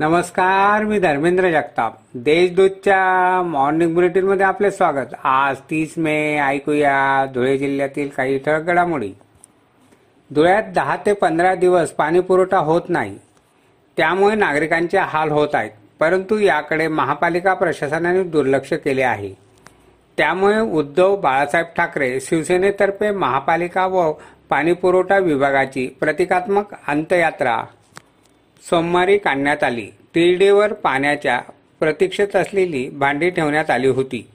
[0.00, 1.94] नमस्कार मी धर्मेंद्र जगताप.
[2.14, 5.14] देशदूतच्या मॉर्निंग बुलेटिनमध्ये आपले स्वागत.
[5.24, 9.12] आज तीस मे ऐकूया धुळे जिल्ह्यातील काही ठळक घडामोडी.
[10.34, 13.18] धुळ्यात दहा ते पंधरा दिवस पाणी पुरवठा होत नाही.
[13.96, 15.70] त्यामुळे नागरिकांचे हाल होत आहेत.
[16.00, 19.34] परंतु याकडे महापालिका प्रशासनाने दुर्लक्ष केले आहे.
[20.16, 24.12] त्यामुळे उद्धव बाळासाहेब ठाकरे शिवसेनेतर्फे महापालिका व
[24.50, 27.64] पाणीपुरवठा विभागाची प्रतिकात्मक अंत्ययात्रा
[28.70, 29.86] सोमवारी काढण्यात आली.
[30.14, 31.40] तिरडेवर पाण्याच्या
[31.80, 34.26] प्रतीक्षेत असलेली भांडी ठेवण्यात आली होती.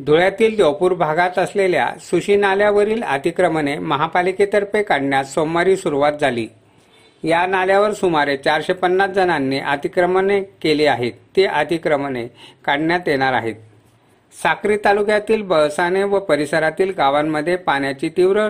[0.00, 6.48] धुळ्यातील देवपूर भागात असलेल्या सुशी नाल्यावरील अतिक्रमणे महापालिकेतर्फे काढण्यास सोमवारी सुरुवात झाली.
[7.24, 11.12] या नाल्यावर सुमारे चारशे पन्नास जणांनी अतिक्रमणे केली आहेत.
[11.36, 12.26] ते अतिक्रमणे
[12.64, 13.54] काढण्यात येणार आहेत.
[14.42, 18.48] साक्री तालुक्यातील बळसाने व परिसरातील गावांमध्ये पाण्याची तीव्र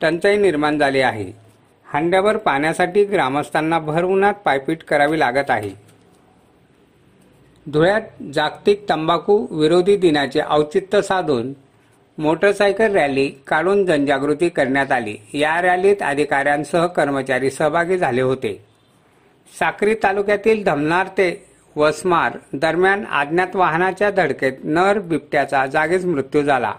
[0.00, 1.47] टंचाई निर्माण झाली आहे.
[1.92, 5.70] हांड्यावर पाण्यासाठी ग्रामस्थांना भर उन्हात पायपीट करावी लागत आहे.
[7.72, 11.52] धुळ्यात जागतिक तंबाखू विरोधी दिनाचे औचित्य साधून
[12.18, 15.16] मोटरसायकल रॅली काढून जनजागृती करण्यात आली.
[15.34, 18.64] या रॅलीत अधिकाऱ्यांसह कर्मचारी सहभागी झाले होते.
[19.58, 21.44] साक्री तालुक्यातील धमनार ते
[21.76, 26.72] वसमार दरम्यान अज्ञात वाहनाच्या धडकेत नर बिबट्याचा जागीच मृत्यू झाला.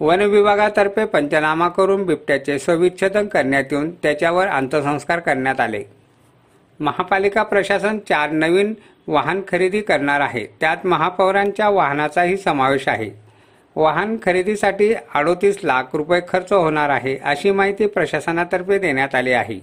[0.00, 5.82] वन विभागातर्फे पंचनामा करून बिबट्याचे सविच्छेदन करण्यात येऊन त्याच्यावर अंत्यसंस्कार करण्यात आले.
[6.80, 8.74] महापालिका प्रशासन चार नवीन
[9.06, 10.46] वाहन खरेदी करणार आहे.
[10.60, 13.10] त्यात महापौरांच्या वाहनाचाही समावेश आहे.
[13.76, 19.60] वाहन खरेदीसाठी अडोतीस लाख रुपये खर्च होणार आहे अशी माहिती प्रशासनातर्फे देण्यात आली आहे.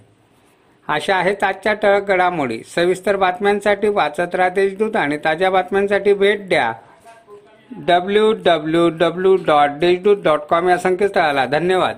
[0.87, 2.61] अशा आहेत आजच्या टळक घडामोडी.
[2.75, 6.71] सविस्तर बातम्यांसाठी वाचत राहा देशदूत आणि ताज्या बातम्यांसाठी भेट द्या.
[7.77, 11.45] W W W dot Deshdoot dot com या संकेतस्थळाला.
[11.45, 11.97] धन्यवाद.